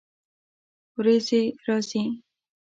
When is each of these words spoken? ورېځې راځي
ورېځې 0.97 1.41
راځي 1.65 2.01